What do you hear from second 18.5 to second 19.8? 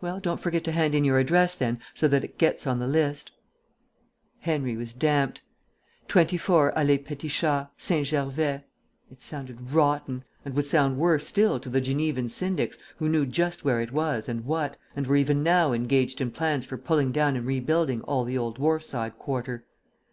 wharfside quarter.